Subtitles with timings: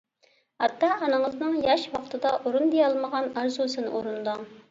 [0.67, 4.45] ئاتا-ئانىڭىزنىڭ ياش ۋاقتىدا ئورۇندىيالمىغان ئارزۇسىنى ئورۇنداڭ.